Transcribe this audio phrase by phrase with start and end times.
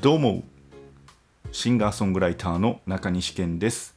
[0.00, 0.44] どうも
[1.50, 3.96] シンガーソングライターの中西健です。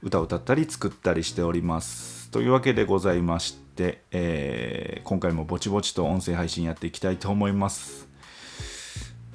[0.00, 2.30] 歌を歌ったり作ったりしております。
[2.30, 8.06] というわけでございまして、えー、今回もぼちぼちと音声配信やっていきたいと思います。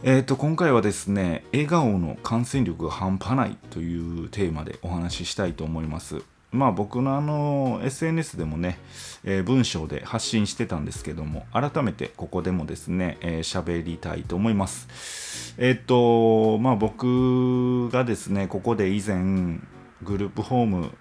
[0.01, 6.21] えーと今回はですね笑顔の感染力が半端ないというテーマでお話ししたいと思います。
[6.51, 8.79] まあ僕のあの SNS でもね、
[9.23, 15.55] えー、文章で発信してたんですけども、改めてここでもですね、えー、喋りたいと思います。
[15.57, 19.59] えっ、と、まあ僕がですね、ここで以前、
[20.03, 20.91] グループホーム、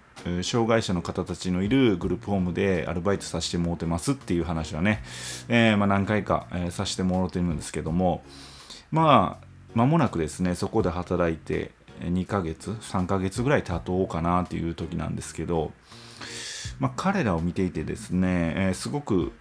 [0.43, 5.03] 障害者の方たちのいるグループホームでアルバイトさせてもらってますっていう話はね、
[5.49, 8.25] えー、まあ、何回か、え、させてもらってるんですけども、
[8.91, 15.73] まあ、間もなくですね、そこで働いて、2ヶ月3ヶ月ぐらい経とうかなっていう時なんですけど、
[16.79, 19.33] まあ、彼らを見ていてですね、えー、すごく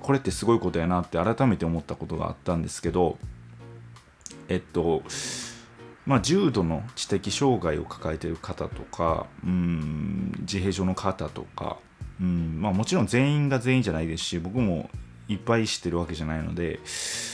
[0.00, 3.18] これってすごいことやなって改めて思ったことがあったんですけど
[4.48, 5.02] えっと
[6.04, 11.78] まあ、重度の知的障害を抱えている方とかうん自閉症の方とか
[12.20, 14.88] うんまあ、もちろん全員が全員じゃないですし僕も
[15.28, 16.80] いっぱい知ってるわけじゃないので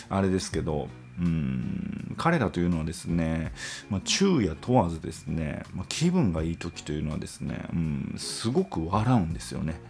[0.08, 0.88] あれですけど
[1.20, 3.52] うん彼らというのはですね、
[3.90, 9.80] まあ、昼夜問わずですね、まあ、気分がいい時というのはですね、うん、すごく笑うんですよね。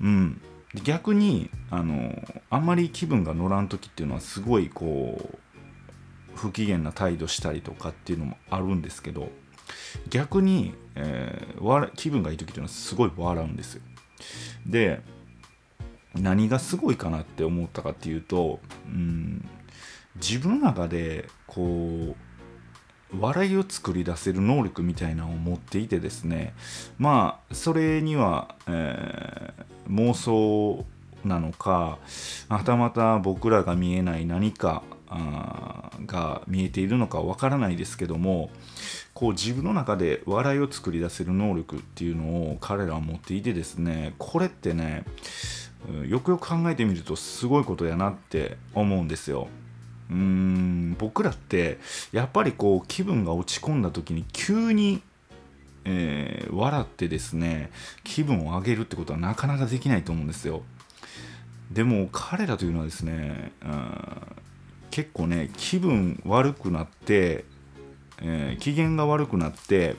[0.00, 0.40] うん、
[0.84, 2.16] 逆にあの
[2.50, 5.38] あんまり気分が乗らん時っていうのはすごいこう
[6.34, 9.30] 不機嫌な態度したりとかっていうのもあるんですけど
[10.08, 13.82] 逆に、えー、気分がいい時っていうのはすごい笑うんですよ。
[14.66, 15.02] で
[16.14, 19.44] 何がすごいかなって思ったかっていうと、うん、
[20.16, 22.14] 自分の中でこ
[23.12, 26.54] う笑いを作り出せる能力みたいなのを持っていてですね
[26.98, 30.84] まあそれには、えー、妄想
[31.24, 31.98] なのか
[32.48, 34.82] はたまた僕らが見えない何か
[36.06, 38.50] が見えているのかわからないですけども
[39.14, 45.04] こう自分の中で笑いを作り出せる能力っていうのを彼らは持っていてですねこれってね
[46.08, 49.48] よくよく考えてみるとすごいことやなって思うんですよ。
[50.10, 51.78] うーん僕らって
[52.12, 55.02] やっぱりこう気分が落ち込んだ時に急に、
[55.84, 57.70] えー、笑ってですね
[58.04, 60.62] 気分を上げるってことはなかなかできないと思うんですよ
[61.72, 63.52] でも彼らというのはですね、
[64.90, 67.46] 結構ね気分悪くなって、
[68.20, 69.96] えー、機嫌が悪くなって、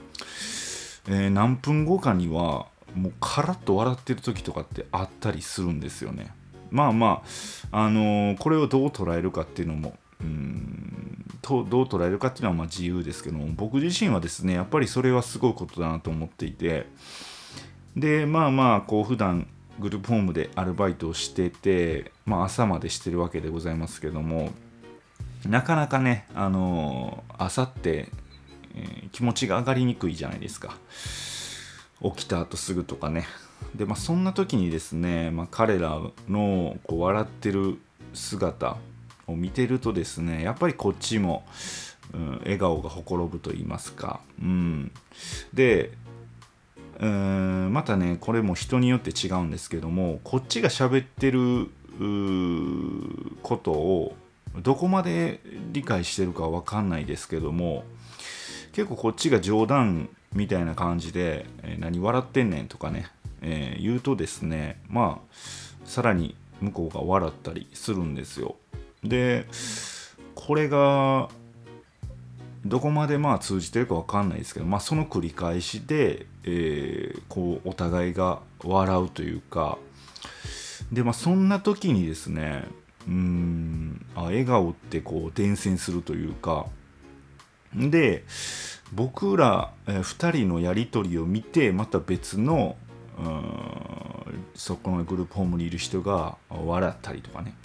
[1.07, 6.33] えー、何分後かにはもうカラッと笑ってる時とかってあったりするんですよね。
[6.71, 7.21] まあま
[7.71, 16.87] あ、あのー、これをどう捉えるかっていうのもうんどう捉えるかっていうのはま自由ですけども僕自身はですねやっぱりそれはすごいことだなと思っていて
[17.95, 19.47] でまあまあこう普段
[19.79, 24.51] グループホームでアルバイトをしてて、まあ、朝までしてるわけでございますけども
[25.47, 28.09] なかなかねあのー、朝って、
[28.75, 30.77] えー、気持ちが上がりにくいじゃないですか。
[32.03, 33.25] 起きた後すぐとかね。
[33.75, 36.00] でまあそんな時にですね、まあ、彼ら
[36.30, 37.80] のこう笑ってる
[38.14, 38.78] 姿
[39.28, 41.46] を見てるとですねやっぱりこっちも、
[42.14, 44.91] うん、笑顔がほころぶと言いますか、うん、
[45.53, 45.91] で
[47.00, 51.70] うんまたねこれも人によって違うんですけどもこっちが喋ってる
[53.41, 54.16] ことを
[54.62, 55.40] どこまで
[55.72, 57.84] 理解してるかわかんないですけども
[58.74, 63.07] 結構こっちが冗談みたいな感じで「えー、何笑ってんねん」とかね、
[63.41, 65.35] えー、言うとですねまあ
[65.85, 68.55] さらに向こうが笑ったりするんですよ。
[69.03, 69.45] で
[70.35, 71.29] これが
[72.66, 79.77] どこまでまあ通じてるか分かんないですけど、まあ、その繰り返しで、えー、こうお互いが笑うというか
[80.91, 82.66] でまあそんな時にですね
[83.07, 86.67] うんあ笑顔ってこう伝染するというか
[87.75, 88.23] で
[88.95, 92.75] 僕ら、え、2人のやり取りを見てまた別の
[94.55, 97.55] そこのグループホームにいる人が笑ったりとかね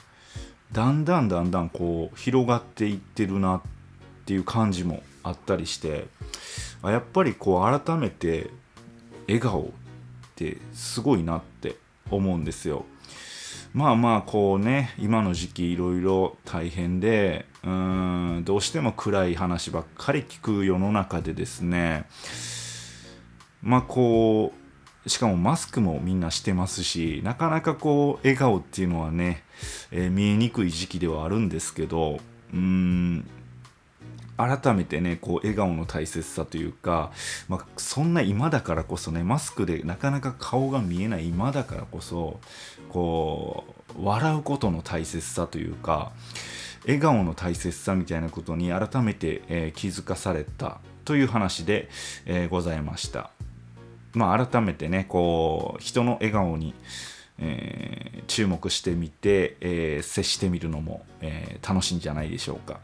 [0.73, 3.61] だんだんだんだんこう広がっていってるなっ
[4.27, 6.07] ていう感じもあったりして
[6.83, 8.51] やっぱりこう改めて
[9.27, 9.67] 笑顔っ
[10.37, 11.77] てすごいなって
[12.11, 12.85] 思うんですよ。
[13.75, 22.07] まあまあこうね今の時期いろいろ大変でうんどうしても暗い話ばっかり聞く世の中でですね
[23.63, 24.53] まあこ
[25.05, 29.45] うしかもマスクもみんなしてますしなかなかこう笑顔っていうのはね、
[29.91, 32.19] えー、見えにくい時期ではあるんですけど
[32.53, 33.29] うん
[34.39, 37.11] 改めてねこう笑顔の大切さというか、
[37.49, 42.41] まあ、そんな今だからこそねマスクでなかなか顔が見えない今だからこそ
[42.89, 43.65] こ
[43.99, 46.13] う笑うことの大切さというか、
[46.85, 51.89] 笑顔の大切さみたいなことに改めて、えー、気づかされたという話で、
[52.27, 53.31] えー、ございました。
[54.15, 56.75] まあ、改めてねこう人の笑顔に、
[57.41, 62.81] えー、注目してみて、えー、接してみるのも、えー、楽しいんじゃないでしょうか。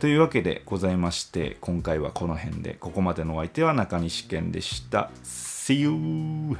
[0.00, 5.10] というわけでございまして今回はこの辺でここまでのお相手は中西健でした。
[5.24, 6.56] See you!